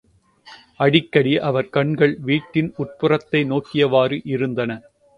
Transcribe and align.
அடிக்கடி 0.79 1.33
அவர் 1.41 1.69
கண்கள் 1.69 2.15
வீட்டின் 2.21 2.73
உட்புறத்தை 2.77 3.43
நோக்கியவாறு 3.45 4.19
இருந்தன. 4.27 4.81